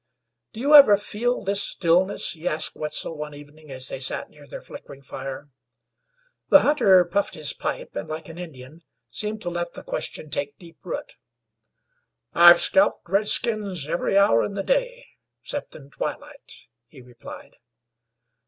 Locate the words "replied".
17.03-17.57